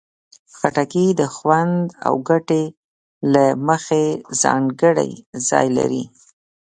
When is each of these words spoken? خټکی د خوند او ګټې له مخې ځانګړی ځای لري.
خټکی 0.57 1.07
د 1.19 1.21
خوند 1.35 1.81
او 2.07 2.13
ګټې 2.29 2.63
له 3.33 3.45
مخې 3.67 4.05
ځانګړی 4.41 5.11
ځای 5.49 5.67
لري. 5.77 6.03